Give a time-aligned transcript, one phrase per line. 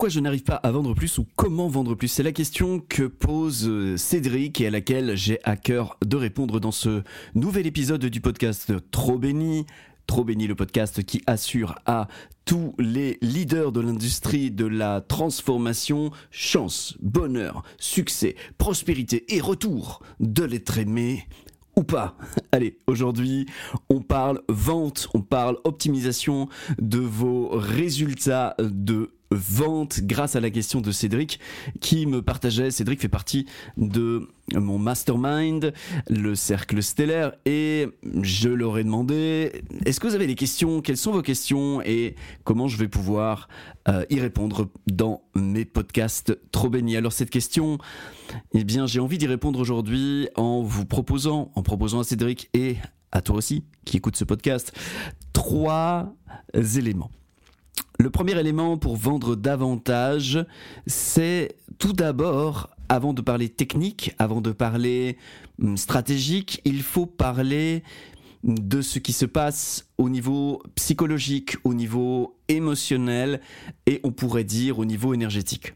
[0.00, 2.08] pourquoi je n'arrive pas à vendre plus ou comment vendre plus?
[2.08, 6.58] C'est la question que pose euh, Cédric et à laquelle j'ai à cœur de répondre
[6.58, 7.02] dans ce
[7.34, 9.66] nouvel épisode du podcast Trop béni.
[10.06, 12.08] Trop béni le podcast qui assure à
[12.46, 20.44] tous les leaders de l'industrie de la transformation chance, bonheur, succès, prospérité et retour de
[20.44, 21.26] l'être aimé
[21.76, 22.16] ou pas.
[22.52, 23.44] Allez, aujourd'hui,
[23.90, 26.48] on parle vente, on parle optimisation
[26.78, 31.40] de vos résultats de vente grâce à la question de Cédric
[31.80, 32.70] qui me partageait.
[32.70, 35.72] Cédric fait partie de mon mastermind,
[36.08, 37.86] le cercle stellaire, et
[38.22, 40.80] je leur ai demandé est-ce que vous avez des questions?
[40.80, 41.80] Quelles sont vos questions?
[41.82, 43.48] Et comment je vais pouvoir
[43.88, 46.96] euh, y répondre dans mes podcasts trop bénis?
[46.96, 47.78] Alors cette question,
[48.52, 52.76] eh bien j'ai envie d'y répondre aujourd'hui en vous proposant, en proposant à Cédric et
[53.12, 54.72] à toi aussi qui écoute ce podcast,
[55.32, 56.14] trois
[56.54, 57.10] éléments.
[58.00, 60.42] Le premier élément pour vendre davantage,
[60.86, 65.18] c'est tout d'abord, avant de parler technique, avant de parler
[65.62, 67.82] hum, stratégique, il faut parler
[68.42, 73.42] de ce qui se passe au niveau psychologique, au niveau émotionnel
[73.84, 75.74] et on pourrait dire au niveau énergétique.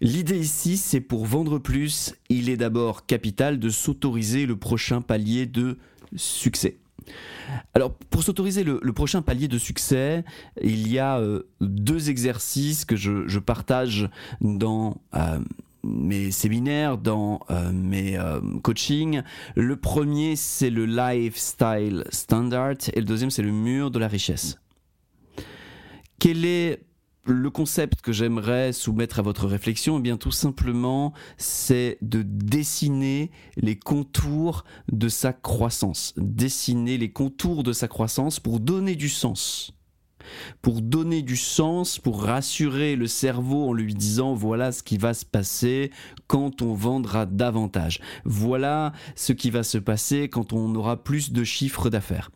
[0.00, 5.46] L'idée ici, c'est pour vendre plus, il est d'abord capital de s'autoriser le prochain palier
[5.46, 5.78] de
[6.16, 6.78] succès.
[7.74, 10.24] Alors, pour s'autoriser le, prochain palier de succès,
[10.62, 14.08] il y a euh, deux exercices que je, partage
[14.40, 15.38] dans euh,
[15.84, 18.18] mes séminaires, dans euh, mes
[18.62, 19.22] coachings.
[19.54, 24.58] Le premier, c'est le lifestyle standard et le deuxième, c'est le mur de la richesse.
[26.18, 26.85] Quel est
[27.26, 33.30] le concept que j'aimerais soumettre à votre réflexion, eh bien tout simplement, c'est de dessiner
[33.56, 39.72] les contours de sa croissance, dessiner les contours de sa croissance pour donner du sens.
[40.60, 45.14] Pour donner du sens, pour rassurer le cerveau en lui disant voilà ce qui va
[45.14, 45.92] se passer
[46.26, 48.00] quand on vendra davantage.
[48.24, 52.30] Voilà ce qui va se passer quand on aura plus de chiffres d'affaires.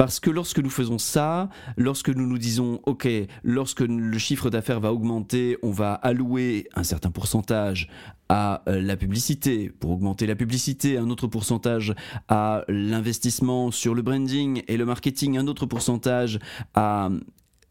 [0.00, 3.06] Parce que lorsque nous faisons ça, lorsque nous nous disons, OK,
[3.44, 7.86] lorsque le chiffre d'affaires va augmenter, on va allouer un certain pourcentage
[8.30, 11.94] à euh, la publicité, pour augmenter la publicité, un autre pourcentage
[12.28, 16.38] à l'investissement sur le branding et le marketing, un autre pourcentage
[16.72, 17.10] à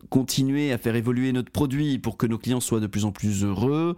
[0.10, 3.44] continuer à faire évoluer notre produit pour que nos clients soient de plus en plus
[3.44, 3.98] heureux,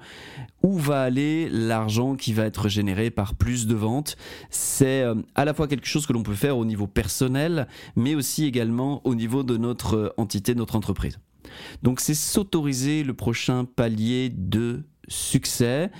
[0.63, 4.17] où va aller l'argent qui va être généré par plus de ventes?
[4.49, 8.15] C'est euh, à la fois quelque chose que l'on peut faire au niveau personnel, mais
[8.15, 11.19] aussi également au niveau de notre euh, entité, notre entreprise.
[11.83, 15.91] Donc c'est s'autoriser le prochain palier de succès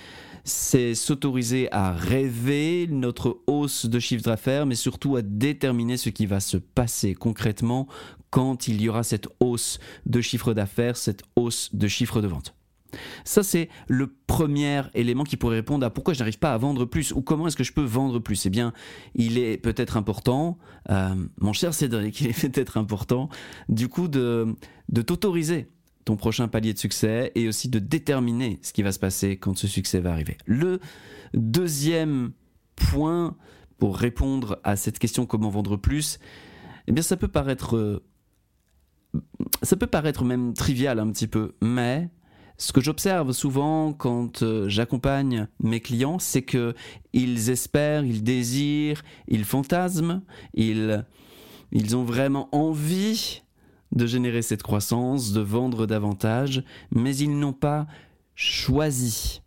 [0.44, 6.26] c'est s'autoriser à rêver notre hausse de chiffre d'affaires, mais surtout à déterminer ce qui
[6.26, 7.88] va se passer concrètement
[8.30, 12.56] quand il y aura cette hausse de chiffre d'affaires, cette hausse de chiffre de vente.
[13.24, 16.86] Ça, c'est le premier élément qui pourrait répondre à pourquoi je n'arrive pas à vendre
[16.86, 18.46] plus ou comment est-ce que je peux vendre plus.
[18.46, 18.74] Eh bien,
[19.16, 20.58] il est peut-être important,
[20.90, 23.30] euh, mon cher Cédric, il est peut-être important,
[23.70, 24.56] du coup, de,
[24.90, 25.68] de t'autoriser
[26.06, 29.58] ton prochain palier de succès et aussi de déterminer ce qui va se passer quand
[29.58, 30.38] ce succès va arriver.
[30.46, 30.80] Le
[31.34, 32.32] deuxième
[32.76, 33.36] point
[33.78, 36.20] pour répondre à cette question comment vendre plus,
[36.88, 38.04] eh bien ça peut paraître euh,
[39.64, 42.10] ça peut paraître même trivial un petit peu, mais
[42.58, 46.76] ce que j'observe souvent quand euh, j'accompagne mes clients, c'est que
[47.12, 50.22] ils espèrent, ils désirent, ils fantasment,
[50.54, 51.04] ils,
[51.72, 53.42] ils ont vraiment envie
[53.92, 57.88] de générer cette croissance, de vendre davantage, mais ils n'ont pas
[58.36, 59.42] choisi.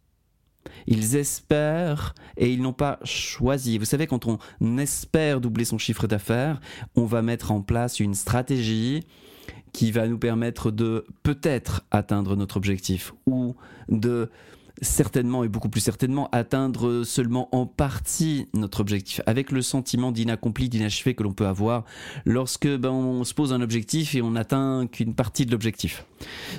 [0.87, 3.79] Ils espèrent et ils n'ont pas choisi.
[3.79, 6.61] Vous savez, quand on espère doubler son chiffre d'affaires,
[6.95, 9.05] on va mettre en place une stratégie
[9.73, 13.57] qui va nous permettre de peut-être atteindre notre objectif ou
[13.89, 14.31] de
[14.85, 20.69] certainement et beaucoup plus certainement atteindre seulement en partie notre objectif, avec le sentiment d'inaccompli,
[20.69, 21.85] d'inachevé que l'on peut avoir
[22.25, 26.05] lorsque ben, on se pose un objectif et on n'atteint qu'une partie de l'objectif.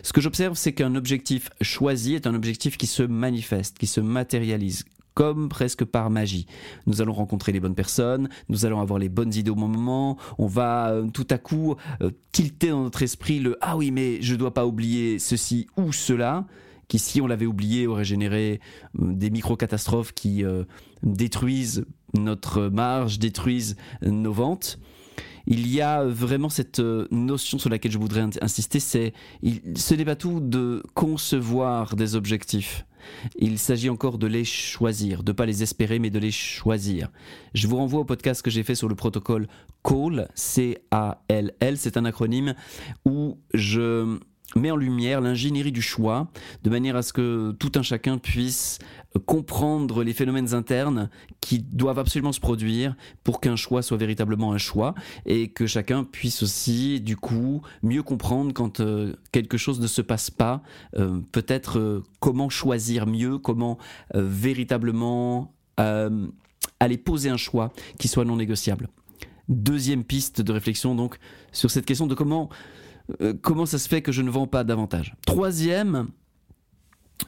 [0.04, 4.02] Ce que j'observe, c'est qu'un objectif choisi est un objectif qui se manifeste, qui se
[4.02, 4.84] matérialise
[5.16, 6.46] comme presque par magie.
[6.86, 10.46] Nous allons rencontrer les bonnes personnes, nous allons avoir les bonnes idées au moment, on
[10.46, 14.36] va euh, tout à coup euh, tilter dans notre esprit le ah oui mais je
[14.36, 16.46] dois pas oublier ceci ou cela
[16.88, 18.60] qui, si on l'avait oublié, aurait généré
[19.00, 20.64] euh, des micro-catastrophes qui euh,
[21.04, 24.80] détruisent notre marge, détruisent nos ventes.
[25.48, 29.14] Il y a vraiment cette euh, notion sur laquelle je voudrais insister, c'est
[29.76, 32.86] ce n'est pas tout de concevoir des objectifs.
[33.38, 37.12] Il s'agit encore de les choisir, de pas les espérer, mais de les choisir.
[37.54, 39.48] Je vous renvoie au podcast que j'ai fait sur le protocole
[39.84, 42.56] CALL, C-A-L-L, c'est un acronyme
[43.06, 44.18] où je
[44.56, 46.28] met en lumière l'ingénierie du choix,
[46.64, 48.80] de manière à ce que tout un chacun puisse
[49.26, 51.10] comprendre les phénomènes internes
[51.42, 54.94] qui doivent absolument se produire pour qu'un choix soit véritablement un choix
[55.26, 60.02] et que chacun puisse aussi du coup mieux comprendre quand euh, quelque chose ne se
[60.02, 60.62] passe pas,
[60.98, 63.78] euh, peut-être euh, comment choisir mieux, comment
[64.14, 68.88] véritablement aller poser un choix qui soit non négociable.
[69.50, 71.18] Deuxième piste de réflexion donc
[71.52, 72.50] sur cette question de comment
[73.42, 75.16] comment ça se fait que je ne vends pas davantage?
[75.26, 76.08] Troisième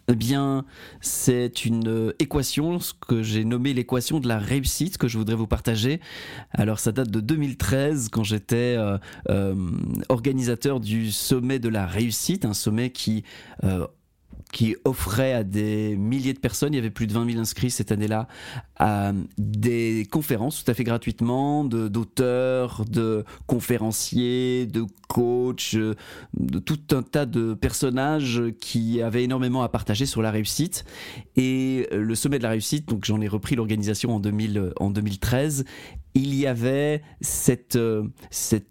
[0.10, 0.66] eh bien,
[1.02, 5.36] c'est une euh, équation, ce que j'ai nommé l'équation de la réussite, que je voudrais
[5.36, 6.00] vous partager.
[6.52, 8.98] Alors, ça date de 2013, quand j'étais euh,
[9.30, 9.56] euh,
[10.10, 13.24] organisateur du sommet de la réussite, un sommet qui
[14.52, 17.70] qui offrait à des milliers de personnes, il y avait plus de 20 000 inscrits
[17.70, 18.28] cette année-là,
[19.38, 27.26] des conférences tout à fait gratuitement, d'auteurs, de, conférenciers, de coachs, de tout un tas
[27.26, 30.86] de personnages qui avaient énormément à partager sur la réussite.
[31.36, 35.66] Et le sommet de la réussite, donc j'en ai repris l'organisation en, 2000, en 2013,
[36.18, 38.08] il y avait cette, euh,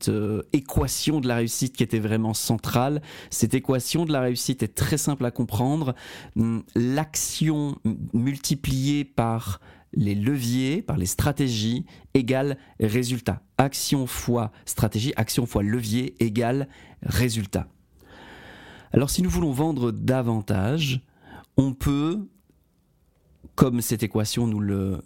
[0.09, 3.01] euh, équation de la réussite qui était vraiment centrale.
[3.31, 5.95] Cette équation de la réussite est très simple à comprendre.
[6.35, 7.79] Hum, l'action
[8.13, 9.61] multipliée par
[9.93, 13.43] les leviers, par les stratégies, égale résultat.
[13.59, 16.69] Action fois stratégie, action fois levier égale
[17.03, 17.69] résultat.
[18.93, 21.01] Alors si nous voulons vendre davantage,
[21.57, 22.27] on peut
[23.55, 25.01] comme cette équation nous le,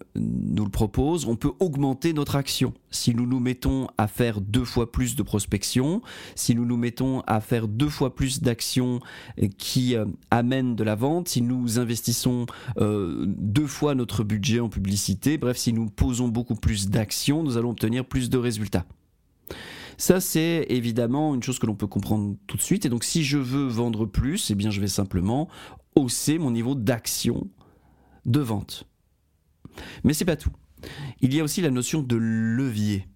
[0.73, 2.73] propose, on peut augmenter notre action.
[2.91, 6.03] Si nous nous mettons à faire deux fois plus de prospection,
[6.35, 9.01] si nous nous mettons à faire deux fois plus d'actions
[9.59, 12.47] qui euh, amènent de la vente, si nous investissons
[12.79, 17.57] euh, deux fois notre budget en publicité, bref, si nous posons beaucoup plus d'actions, nous
[17.57, 18.87] allons obtenir plus de résultats.
[20.01, 22.87] Ça, c'est évidemment une chose que l'on peut comprendre tout de suite.
[22.87, 25.49] Et donc, si je veux vendre plus, eh bien, je vais simplement
[25.95, 27.47] hausser mon niveau d'action
[28.27, 28.85] de vente.
[30.05, 30.51] Mais c'est pas tout.
[31.21, 33.07] Il y a aussi la notion de levier.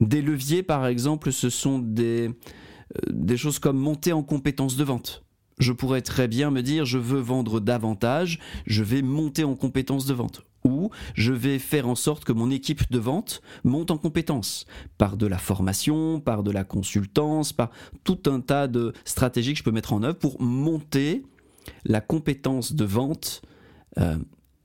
[0.00, 4.84] Des leviers, par exemple, ce sont des, euh, des choses comme monter en compétences de
[4.84, 5.24] vente.
[5.58, 10.06] Je pourrais très bien me dire, je veux vendre davantage, je vais monter en compétences
[10.06, 10.42] de vente.
[10.64, 14.66] Ou je vais faire en sorte que mon équipe de vente monte en compétences,
[14.98, 17.70] par de la formation, par de la consultance, par
[18.04, 21.24] tout un tas de stratégies que je peux mettre en œuvre pour monter
[21.84, 23.42] la compétence de vente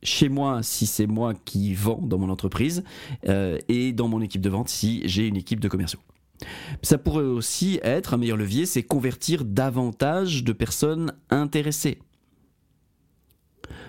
[0.04, 2.84] chez moi si c'est moi qui vends dans mon entreprise
[3.28, 6.00] euh, et dans mon équipe de vente si j'ai une équipe de commerciaux.
[6.82, 12.00] Ça pourrait aussi être un meilleur levier, c'est convertir davantage de personnes intéressées.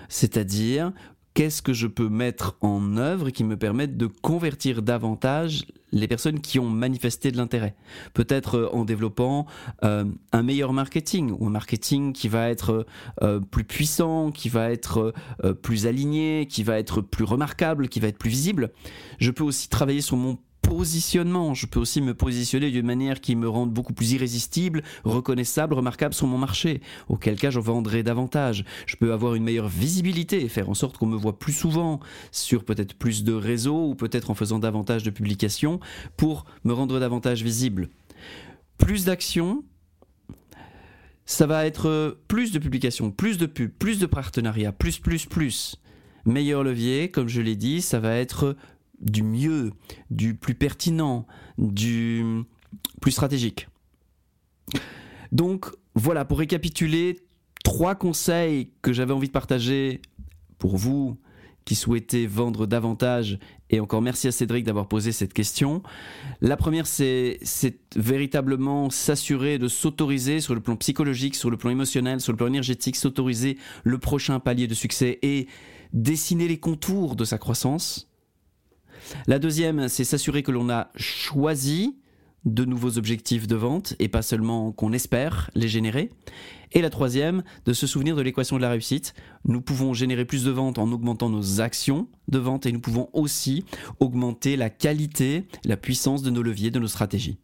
[0.09, 0.93] C'est-à-dire
[1.35, 6.41] qu'est-ce que je peux mettre en œuvre qui me permette de convertir davantage les personnes
[6.41, 7.75] qui ont manifesté de l'intérêt?
[8.15, 9.47] Peut-être euh, en développant
[9.85, 12.87] euh, un meilleur marketing ou un marketing qui va être
[13.23, 15.13] euh, plus puissant, qui va être
[15.63, 18.73] plus aligné, qui va être plus remarquable, qui va être plus visible.
[19.19, 21.55] Je peux aussi travailler sur mon positionnement.
[21.55, 26.15] Je peux aussi me positionner d'une manière qui me rende beaucoup plus irrésistible, reconnaissable, remarquable
[26.15, 28.65] sur mon marché, auquel cas je vendrai davantage.
[28.87, 32.01] Je peux avoir une meilleure visibilité faire en sorte qu'on me voit plus souvent
[32.33, 35.81] sur peut-être plus de réseaux ou peut-être en faisant davantage de publications
[36.17, 37.89] pour me rendre davantage visible.
[38.79, 39.65] Plus d'actions,
[41.27, 45.77] ça va être plus de publications, plus de pubs, plus de partenariats, plus, plus, plus.
[46.27, 48.57] Meilleur levier, comme je l'ai dit, ça va être
[49.05, 49.73] du mieux,
[50.11, 51.27] du plus pertinent,
[51.59, 52.45] du
[53.01, 53.69] plus stratégique.
[55.33, 57.21] Donc voilà, pour récapituler,
[57.63, 60.01] trois conseils que j'avais envie de partager
[60.59, 61.19] pour vous
[61.65, 63.39] qui souhaitez vendre davantage.
[63.71, 65.83] Et encore merci à Cédric d'avoir posé cette question.
[66.41, 67.41] La première, c'est
[67.97, 72.49] véritablement s'assurer de s'autoriser sur le plan psychologique, sur le plan émotionnel, sur le plan
[72.49, 75.49] énergétique, s'autoriser le prochain palier de succès et
[75.93, 78.11] dessiner les contours de sa croissance
[79.27, 81.97] la deuxième, c'est s'assurer que l'on a choisi
[82.45, 86.11] de nouveaux objectifs de vente et pas seulement qu'on espère les générer.
[86.73, 89.15] Et la troisième, de se souvenir de l'équation de la réussite.
[89.45, 93.09] Nous pouvons générer plus de ventes en augmentant nos actions de vente et nous pouvons
[93.13, 93.65] aussi
[94.01, 97.39] augmenter la qualité, la puissance de nos leviers, de nos stratégies.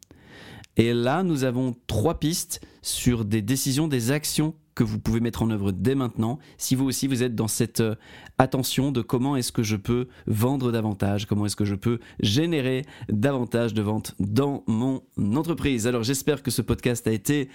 [0.77, 5.43] Et là, nous avons trois pistes sur des décisions, des actions que vous pouvez mettre
[5.43, 7.97] en œuvre dès maintenant si vous aussi vous êtes dans cette euh,
[8.39, 12.87] attention de comment est-ce que je peux vendre davantage, comment est-ce que je peux générer
[13.11, 15.03] davantage de ventes dans mon
[15.37, 15.87] entreprise.
[15.87, 17.51] Alors j'espère que ce podcast a été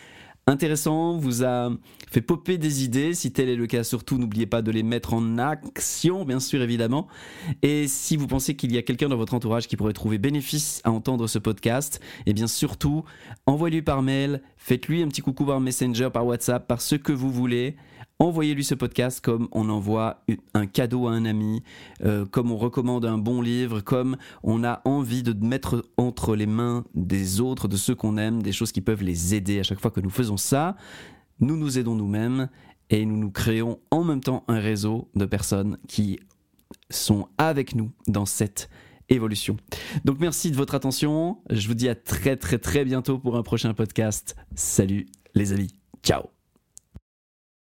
[0.47, 1.71] intéressant, vous a
[2.11, 3.13] fait popper des idées.
[3.13, 6.61] Si tel est le cas, surtout n'oubliez pas de les mettre en action, bien sûr,
[6.61, 7.07] évidemment.
[7.61, 10.81] Et si vous pensez qu'il y a quelqu'un dans votre entourage qui pourrait trouver bénéfice
[10.83, 13.03] à entendre ce podcast, eh bien surtout,
[13.47, 17.31] envoyez-lui par mail, faites-lui un petit coucou par Messenger, par WhatsApp, par ce que vous
[17.31, 17.75] voulez.
[18.17, 21.63] Envoyez-lui ce podcast comme on envoie un cadeau à un ami,
[22.03, 26.45] euh, comme on recommande un bon livre, comme on a envie de mettre entre les
[26.45, 29.59] mains des autres, de ceux qu'on aime, des choses qui peuvent les aider.
[29.59, 30.77] À chaque fois que nous faisons ça,
[31.41, 32.47] nous nous aidons nous-mêmes
[32.89, 36.19] et nous nous créons en même temps un réseau de personnes qui
[36.89, 38.69] sont avec nous dans cette
[39.09, 39.57] évolution.
[40.05, 41.39] Donc merci de votre attention.
[41.49, 44.35] Je vous dis à très très très bientôt pour un prochain podcast.
[44.55, 45.71] Salut les amis.
[46.01, 46.34] Ciao